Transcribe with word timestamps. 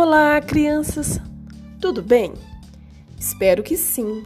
Olá, 0.00 0.40
crianças! 0.40 1.18
Tudo 1.80 2.00
bem? 2.00 2.32
Espero 3.18 3.64
que 3.64 3.76
sim. 3.76 4.24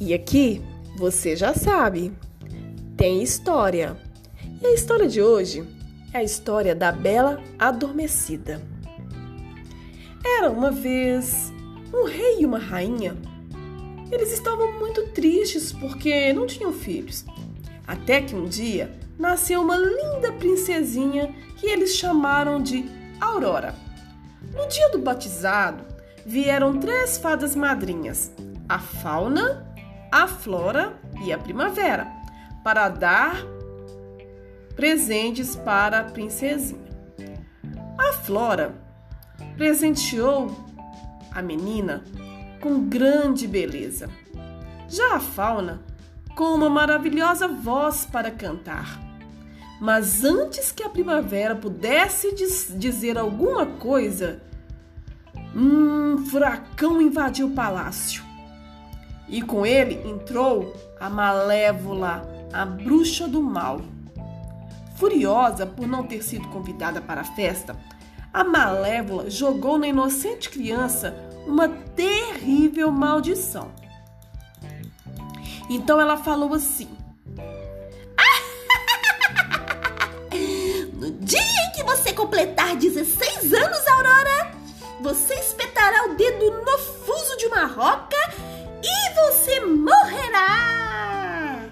E 0.00 0.12
aqui, 0.12 0.60
você 0.96 1.36
já 1.36 1.54
sabe, 1.54 2.12
tem 2.96 3.22
história. 3.22 3.96
E 4.60 4.66
a 4.66 4.74
história 4.74 5.06
de 5.06 5.22
hoje 5.22 5.64
é 6.12 6.18
a 6.18 6.24
história 6.24 6.74
da 6.74 6.90
Bela 6.90 7.40
Adormecida. 7.56 8.60
Era 10.24 10.50
uma 10.50 10.72
vez 10.72 11.52
um 11.94 12.04
rei 12.04 12.40
e 12.40 12.44
uma 12.44 12.58
rainha. 12.58 13.16
Eles 14.10 14.32
estavam 14.32 14.76
muito 14.80 15.06
tristes 15.12 15.72
porque 15.72 16.32
não 16.32 16.48
tinham 16.48 16.72
filhos. 16.72 17.24
Até 17.86 18.22
que 18.22 18.34
um 18.34 18.46
dia 18.46 18.90
nasceu 19.16 19.62
uma 19.62 19.76
linda 19.76 20.32
princesinha 20.32 21.32
que 21.58 21.66
eles 21.66 21.94
chamaram 21.94 22.60
de 22.60 22.84
Aurora. 23.20 23.88
No 24.54 24.66
dia 24.68 24.90
do 24.90 24.98
batizado, 24.98 25.84
vieram 26.26 26.78
três 26.78 27.18
fadas 27.18 27.54
madrinhas, 27.54 28.32
a 28.68 28.78
Fauna, 28.78 29.66
a 30.10 30.26
Flora 30.26 30.98
e 31.22 31.32
a 31.32 31.38
Primavera, 31.38 32.06
para 32.64 32.88
dar 32.88 33.36
presentes 34.74 35.54
para 35.56 36.00
a 36.00 36.04
princesinha. 36.04 36.90
A 37.98 38.12
Flora 38.12 38.74
presenteou 39.56 40.54
a 41.30 41.40
menina 41.42 42.02
com 42.60 42.88
grande 42.88 43.46
beleza. 43.46 44.08
Já 44.88 45.14
a 45.14 45.20
Fauna, 45.20 45.80
com 46.34 46.54
uma 46.54 46.68
maravilhosa 46.68 47.46
voz 47.46 48.04
para 48.04 48.30
cantar. 48.30 49.09
Mas 49.80 50.22
antes 50.22 50.70
que 50.70 50.82
a 50.82 50.90
primavera 50.90 51.56
pudesse 51.56 52.34
dizer 52.34 53.16
alguma 53.16 53.64
coisa, 53.64 54.42
um 55.56 56.18
furacão 56.26 57.00
invadiu 57.00 57.46
o 57.46 57.54
palácio. 57.54 58.22
E 59.26 59.40
com 59.40 59.64
ele 59.64 60.06
entrou 60.06 60.74
a 61.00 61.08
Malévola, 61.08 62.28
a 62.52 62.66
bruxa 62.66 63.26
do 63.26 63.42
mal. 63.42 63.80
Furiosa 64.96 65.64
por 65.64 65.86
não 65.86 66.02
ter 66.02 66.22
sido 66.22 66.46
convidada 66.48 67.00
para 67.00 67.22
a 67.22 67.24
festa, 67.24 67.74
a 68.32 68.44
Malévola 68.44 69.30
jogou 69.30 69.78
na 69.78 69.88
inocente 69.88 70.50
criança 70.50 71.16
uma 71.46 71.68
terrível 71.68 72.92
maldição. 72.92 73.70
Então 75.70 75.98
ela 76.00 76.18
falou 76.18 76.52
assim: 76.52 76.88
completar 82.20 82.76
16 82.76 83.52
anos, 83.54 83.86
Aurora, 83.88 84.52
você 85.00 85.32
espetará 85.34 86.10
o 86.10 86.14
dedo 86.14 86.50
no 86.50 86.78
fuso 86.78 87.36
de 87.38 87.46
uma 87.46 87.64
roca 87.64 88.16
e 88.82 89.14
você 89.14 89.64
morrerá. 89.64 91.70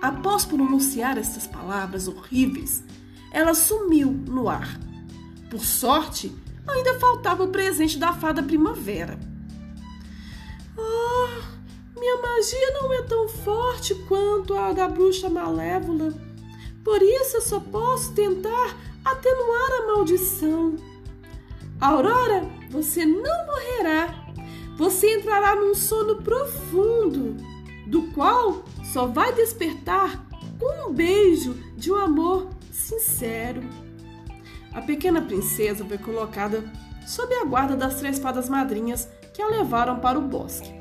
Após 0.00 0.44
pronunciar 0.44 1.18
essas 1.18 1.46
palavras 1.46 2.06
horríveis, 2.06 2.84
ela 3.32 3.54
sumiu 3.54 4.12
no 4.12 4.46
ar. 4.48 4.78
Por 5.50 5.64
sorte, 5.64 6.36
ainda 6.68 7.00
faltava 7.00 7.44
o 7.44 7.48
presente 7.48 7.98
da 7.98 8.12
fada 8.12 8.42
primavera. 8.42 9.18
Ah, 10.78 11.40
minha 11.98 12.20
magia 12.20 12.78
não 12.80 12.92
é 12.92 13.00
tão 13.02 13.26
forte 13.26 13.94
quanto 14.06 14.54
a 14.54 14.72
da 14.72 14.86
bruxa 14.86 15.30
malévola. 15.30 16.12
Por 16.84 17.02
isso 17.02 17.38
eu 17.38 17.42
só 17.42 17.58
posso 17.58 18.12
tentar 18.12 18.85
atenuar 19.06 19.70
a 19.70 19.86
maldição. 19.86 20.74
Aurora, 21.80 22.42
você 22.70 23.06
não 23.06 23.46
morrerá. 23.46 24.26
Você 24.76 25.14
entrará 25.14 25.54
num 25.54 25.74
sono 25.74 26.22
profundo, 26.22 27.36
do 27.86 28.10
qual 28.12 28.64
só 28.92 29.06
vai 29.06 29.32
despertar 29.32 30.26
com 30.58 30.88
um 30.88 30.92
beijo 30.92 31.54
de 31.76 31.92
um 31.92 31.96
amor 31.96 32.50
sincero. 32.70 33.62
A 34.74 34.82
pequena 34.82 35.22
princesa 35.22 35.84
foi 35.84 35.96
colocada 35.96 36.64
sob 37.06 37.32
a 37.34 37.44
guarda 37.44 37.76
das 37.76 37.94
três 37.94 38.18
fadas 38.18 38.48
madrinhas 38.48 39.08
que 39.32 39.40
a 39.40 39.48
levaram 39.48 40.00
para 40.00 40.18
o 40.18 40.22
bosque. 40.22 40.74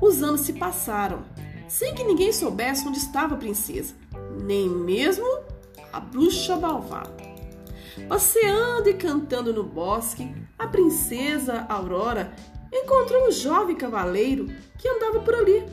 Os 0.00 0.22
anos 0.22 0.40
se 0.40 0.54
passaram, 0.54 1.22
sem 1.68 1.94
que 1.94 2.02
ninguém 2.02 2.32
soubesse 2.32 2.88
onde 2.88 2.98
estava 2.98 3.34
a 3.34 3.38
princesa, 3.38 3.94
nem 4.42 4.68
mesmo 4.68 5.26
a 5.92 6.00
bruxa 6.00 6.56
malvada. 6.56 7.30
Passeando 8.08 8.88
e 8.88 8.94
cantando 8.94 9.52
no 9.52 9.64
bosque, 9.64 10.34
a 10.58 10.66
princesa 10.66 11.66
Aurora 11.68 12.32
encontrou 12.72 13.28
um 13.28 13.32
jovem 13.32 13.76
cavaleiro 13.76 14.46
que 14.78 14.88
andava 14.88 15.20
por 15.20 15.34
ali. 15.34 15.64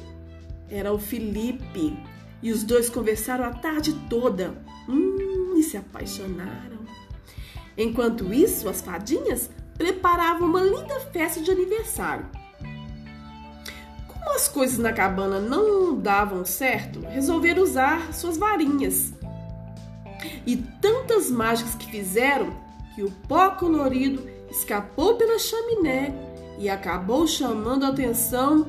Era 0.69 0.91
o 0.91 1.00
Felipe, 1.00 1.97
e 2.41 2.51
os 2.51 2.63
dois 2.63 2.89
conversaram 2.89 3.45
a 3.45 3.51
tarde 3.51 3.94
toda 4.09 4.53
hum, 4.88 5.53
e 5.55 5.63
se 5.63 5.78
apaixonaram. 5.78 6.78
Enquanto 7.78 8.34
isso, 8.34 8.67
as 8.67 8.81
fadinhas 8.81 9.49
preparavam 9.78 10.47
uma 10.47 10.61
linda 10.61 10.99
festa 11.11 11.41
de 11.41 11.51
aniversário. 11.51 12.25
Como 14.07 14.31
as 14.31 14.47
coisas 14.47 14.78
na 14.78 14.91
cabana 14.91 15.39
não 15.39 15.95
davam 15.95 16.44
certo, 16.44 17.01
resolveram 17.01 17.63
usar 17.63 18.13
suas 18.13 18.38
varinhas 18.38 19.13
e 20.47 20.56
tantas 20.56 21.30
mágicas 21.30 21.75
que 21.75 21.91
fizeram 21.91 22.56
que 22.96 23.03
o 23.03 23.12
pó 23.28 23.50
colorido 23.50 24.28
escapou 24.50 25.16
pela 25.16 25.38
chaminé 25.38 26.13
e 26.58 26.69
acabou 26.69 27.28
chamando 27.28 27.84
a 27.84 27.90
atenção, 27.90 28.66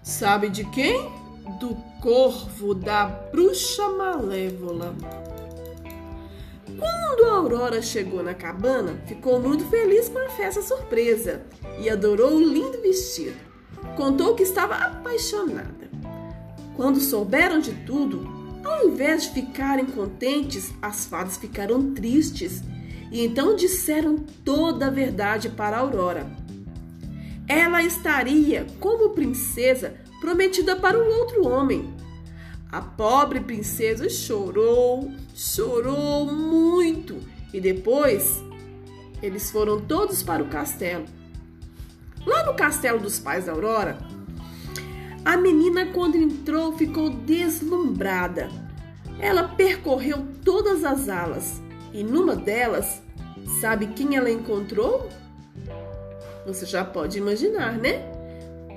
sabe 0.00 0.48
de 0.48 0.64
quem? 0.70 1.10
Do 1.58 1.76
corvo 2.00 2.72
da 2.72 3.06
bruxa 3.06 3.88
malévola. 3.88 4.94
Quando 6.78 7.24
a 7.30 7.36
Aurora 7.36 7.82
chegou 7.82 8.22
na 8.22 8.34
cabana, 8.34 9.02
ficou 9.06 9.40
muito 9.40 9.64
feliz 9.68 10.08
com 10.08 10.18
a 10.18 10.28
festa 10.30 10.62
surpresa 10.62 11.42
e 11.80 11.90
adorou 11.90 12.34
o 12.34 12.40
lindo 12.40 12.80
vestido. 12.80 13.36
Contou 13.96 14.36
que 14.36 14.44
estava 14.44 14.76
apaixonada. 14.76 15.90
Quando 16.76 17.00
souberam 17.00 17.58
de 17.58 17.72
tudo, 17.72 18.35
ao 18.66 18.88
invés 18.88 19.24
de 19.24 19.30
ficarem 19.30 19.86
contentes, 19.86 20.74
as 20.82 21.06
fadas 21.06 21.36
ficaram 21.36 21.94
tristes 21.94 22.62
e 23.10 23.24
então 23.24 23.54
disseram 23.54 24.16
toda 24.44 24.86
a 24.86 24.90
verdade 24.90 25.48
para 25.48 25.78
Aurora. 25.78 26.26
Ela 27.48 27.82
estaria 27.82 28.66
como 28.80 29.10
princesa 29.10 29.94
prometida 30.20 30.74
para 30.74 30.98
um 30.98 31.08
outro 31.08 31.46
homem. 31.46 31.94
A 32.70 32.80
pobre 32.80 33.40
princesa 33.40 34.08
chorou, 34.08 35.12
chorou 35.34 36.26
muito 36.26 37.18
e 37.52 37.60
depois 37.60 38.42
eles 39.22 39.50
foram 39.50 39.80
todos 39.80 40.22
para 40.22 40.42
o 40.42 40.48
castelo. 40.48 41.04
Lá 42.26 42.44
no 42.44 42.54
castelo 42.54 42.98
dos 42.98 43.20
pais 43.20 43.46
da 43.46 43.52
Aurora, 43.52 43.96
a 45.26 45.36
menina, 45.36 45.86
quando 45.86 46.14
entrou, 46.14 46.78
ficou 46.78 47.10
deslumbrada. 47.10 48.48
Ela 49.18 49.48
percorreu 49.48 50.24
todas 50.44 50.84
as 50.84 51.08
alas 51.08 51.60
e 51.92 52.04
numa 52.04 52.36
delas, 52.36 53.02
sabe 53.60 53.88
quem 53.88 54.14
ela 54.14 54.30
encontrou? 54.30 55.08
Você 56.46 56.64
já 56.64 56.84
pode 56.84 57.18
imaginar, 57.18 57.72
né? 57.72 58.08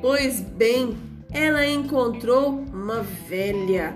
Pois 0.02 0.42
bem, 0.42 0.98
ela 1.32 1.68
encontrou 1.68 2.50
uma 2.74 3.04
velha. 3.04 3.96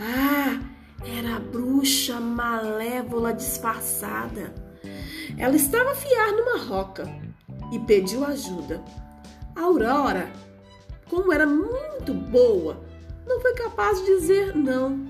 Ah, 0.00 0.60
era 1.06 1.36
a 1.36 1.40
bruxa 1.40 2.18
malévola 2.18 3.32
disfarçada. 3.32 4.52
Ela 5.36 5.54
estava 5.54 5.92
a 5.92 5.94
fiar 5.94 6.32
numa 6.32 6.58
roca 6.58 7.08
e 7.70 7.78
pediu 7.78 8.24
ajuda. 8.24 8.82
A 9.54 9.62
Aurora 9.62 10.28
como 11.08 11.32
era 11.32 11.46
muito 11.46 12.12
boa, 12.12 12.80
não 13.26 13.40
foi 13.40 13.54
capaz 13.54 13.98
de 14.00 14.06
dizer 14.06 14.54
não. 14.54 15.06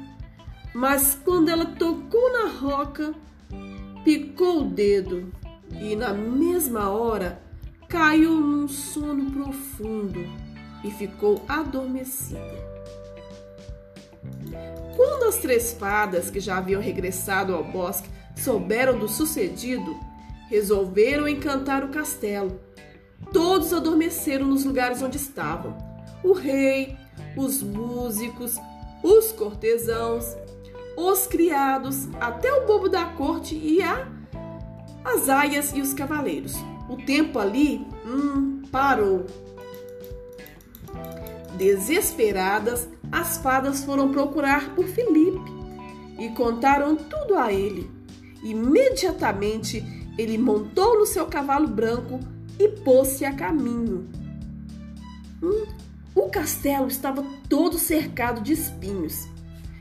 Mas 0.74 1.18
quando 1.24 1.48
ela 1.48 1.64
tocou 1.64 2.32
na 2.32 2.48
roca, 2.48 3.14
picou 4.04 4.62
o 4.62 4.64
dedo 4.64 5.32
e 5.80 5.96
na 5.96 6.12
mesma 6.12 6.90
hora 6.90 7.40
caiu 7.88 8.32
num 8.32 8.68
sono 8.68 9.30
profundo 9.30 10.20
e 10.84 10.90
ficou 10.90 11.42
adormecida. 11.48 12.68
Quando 14.96 15.24
as 15.24 15.36
três 15.36 15.72
fadas 15.72 16.30
que 16.30 16.40
já 16.40 16.58
haviam 16.58 16.80
regressado 16.80 17.54
ao 17.54 17.64
bosque 17.64 18.08
souberam 18.36 18.98
do 18.98 19.08
sucedido, 19.08 19.96
resolveram 20.48 21.28
encantar 21.28 21.84
o 21.84 21.88
castelo. 21.88 22.60
Todos 23.32 23.72
adormeceram 23.72 24.46
nos 24.46 24.64
lugares 24.64 25.02
onde 25.02 25.16
estavam 25.16 25.87
o 26.22 26.32
rei, 26.32 26.96
os 27.36 27.62
músicos, 27.62 28.56
os 29.02 29.32
cortesãos, 29.32 30.36
os 30.96 31.26
criados, 31.26 32.08
até 32.20 32.52
o 32.52 32.66
bobo 32.66 32.88
da 32.88 33.06
corte 33.06 33.54
e 33.54 33.82
a 33.82 34.06
as 35.04 35.28
aias 35.28 35.72
e 35.74 35.80
os 35.80 35.94
cavaleiros. 35.94 36.54
O 36.88 36.96
tempo 36.96 37.38
ali, 37.38 37.86
hum, 38.04 38.62
parou. 38.70 39.26
Desesperadas, 41.56 42.88
as 43.10 43.38
fadas 43.38 43.84
foram 43.84 44.10
procurar 44.10 44.74
por 44.74 44.86
Felipe 44.86 45.50
e 46.18 46.28
contaram 46.30 46.94
tudo 46.96 47.36
a 47.36 47.52
ele. 47.52 47.90
Imediatamente 48.42 49.84
ele 50.16 50.36
montou 50.36 50.98
no 50.98 51.06
seu 51.06 51.26
cavalo 51.26 51.68
branco 51.68 52.20
e 52.58 52.68
pôs-se 52.68 53.24
a 53.24 53.32
caminho. 53.32 54.08
Hum, 55.42 55.66
o 56.18 56.30
castelo 56.30 56.88
estava 56.88 57.24
todo 57.48 57.78
cercado 57.78 58.40
de 58.40 58.52
espinhos. 58.52 59.28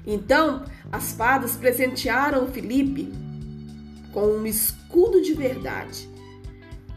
Então 0.05 0.63
as 0.91 1.11
fadas 1.13 1.55
presentearam 1.55 2.47
Felipe 2.47 3.11
com 4.13 4.27
um 4.27 4.45
escudo 4.45 5.21
de 5.21 5.33
verdade 5.33 6.09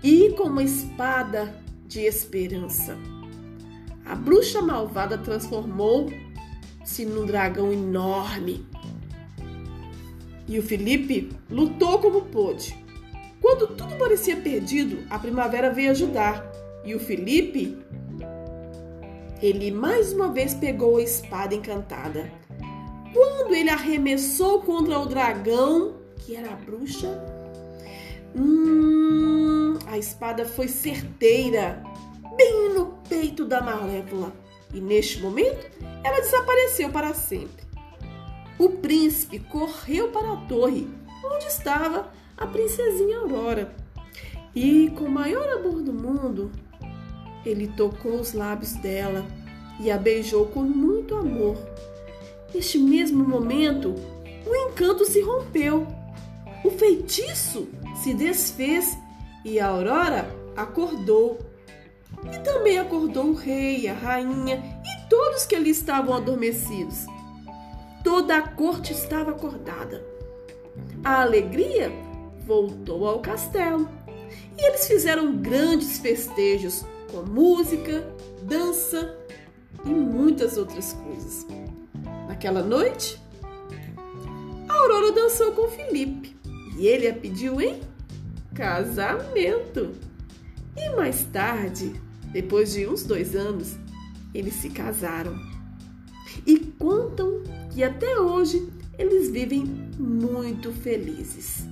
e 0.02 0.30
com 0.30 0.44
uma 0.44 0.62
espada 0.62 1.54
de 1.86 2.00
esperança. 2.00 2.96
A 4.04 4.14
bruxa 4.14 4.60
malvada 4.60 5.18
transformou-se 5.18 7.04
num 7.04 7.26
dragão 7.26 7.72
enorme. 7.72 8.66
E 10.48 10.58
o 10.58 10.62
Felipe 10.62 11.30
lutou 11.48 11.98
como 11.98 12.22
pôde. 12.22 12.76
Quando 13.40 13.68
tudo 13.68 13.96
parecia 13.96 14.36
perdido, 14.36 15.04
a 15.08 15.18
primavera 15.18 15.72
veio 15.72 15.92
ajudar. 15.92 16.44
E 16.84 16.94
o 16.94 17.00
Felipe, 17.00 17.78
ele 19.42 19.70
mais 19.70 20.12
uma 20.12 20.28
vez 20.28 20.54
pegou 20.54 20.98
a 20.98 21.02
espada 21.02 21.54
encantada. 21.54 22.30
Quando 23.12 23.54
ele 23.54 23.70
arremessou 23.70 24.62
contra 24.62 24.98
o 24.98 25.06
dragão, 25.06 25.94
que 26.18 26.36
era 26.36 26.52
a 26.52 26.56
bruxa, 26.56 27.08
hum, 28.36 29.78
a 29.86 29.98
espada 29.98 30.44
foi 30.44 30.68
certeira, 30.68 31.82
bem 32.36 32.74
no 32.74 32.86
peito 33.08 33.44
da 33.44 33.60
Malévola. 33.60 34.32
E 34.72 34.80
neste 34.80 35.20
momento, 35.20 35.66
ela 36.04 36.20
desapareceu 36.20 36.90
para 36.90 37.12
sempre. 37.14 37.64
O 38.58 38.68
príncipe 38.68 39.40
correu 39.40 40.08
para 40.08 40.34
a 40.34 40.36
torre, 40.36 40.88
onde 41.24 41.46
estava 41.46 42.12
a 42.36 42.46
princesinha 42.46 43.18
Aurora. 43.18 43.74
E, 44.54 44.90
com 44.90 45.04
o 45.04 45.10
maior 45.10 45.48
amor 45.48 45.82
do 45.82 45.92
mundo, 45.92 46.52
ele 47.44 47.68
tocou 47.68 48.20
os 48.20 48.32
lábios 48.32 48.74
dela 48.74 49.24
e 49.80 49.90
a 49.90 49.96
beijou 49.96 50.46
com 50.46 50.62
muito 50.62 51.14
amor. 51.14 51.56
Neste 52.54 52.78
mesmo 52.78 53.24
momento, 53.24 53.94
o 54.46 54.54
encanto 54.54 55.04
se 55.04 55.20
rompeu. 55.20 55.86
O 56.64 56.70
feitiço 56.70 57.68
se 58.02 58.12
desfez 58.12 58.98
e 59.44 59.58
a 59.58 59.68
Aurora 59.68 60.28
acordou. 60.56 61.38
E 62.30 62.38
também 62.40 62.78
acordou 62.78 63.26
o 63.26 63.34
rei, 63.34 63.88
a 63.88 63.94
rainha 63.94 64.62
e 64.84 65.08
todos 65.08 65.46
que 65.46 65.54
ali 65.54 65.70
estavam 65.70 66.14
adormecidos. 66.14 67.06
Toda 68.04 68.36
a 68.36 68.42
corte 68.42 68.92
estava 68.92 69.30
acordada. 69.30 70.04
A 71.02 71.22
alegria 71.22 71.90
voltou 72.46 73.06
ao 73.06 73.20
castelo 73.20 73.88
e 74.58 74.66
eles 74.66 74.86
fizeram 74.86 75.36
grandes 75.36 75.98
festejos 75.98 76.84
com 77.10 77.22
música, 77.22 78.04
dança 78.42 79.16
e 79.84 79.88
muitas 79.88 80.56
outras 80.56 80.92
coisas. 80.92 81.46
Naquela 82.28 82.62
noite, 82.62 83.20
a 84.68 84.74
Aurora 84.74 85.12
dançou 85.12 85.52
com 85.52 85.68
Felipe 85.68 86.36
e 86.78 86.86
ele 86.86 87.08
a 87.08 87.14
pediu 87.14 87.60
em 87.60 87.80
casamento. 88.54 89.90
E 90.76 90.96
mais 90.96 91.24
tarde, 91.24 91.92
depois 92.32 92.72
de 92.72 92.86
uns 92.86 93.02
dois 93.02 93.34
anos, 93.34 93.76
eles 94.32 94.54
se 94.54 94.70
casaram. 94.70 95.34
E 96.46 96.58
contam 96.58 97.42
que 97.72 97.82
até 97.82 98.18
hoje 98.18 98.68
eles 98.98 99.30
vivem 99.30 99.64
muito 99.98 100.72
felizes. 100.72 101.66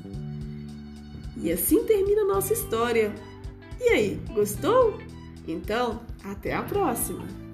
E 1.36 1.52
assim 1.52 1.84
termina 1.84 2.22
a 2.22 2.26
nossa 2.26 2.52
história. 2.52 3.14
E 3.80 3.88
aí, 3.90 4.20
gostou? 4.34 4.98
Então, 5.48 6.00
até 6.22 6.54
a 6.54 6.62
próxima! 6.62 7.47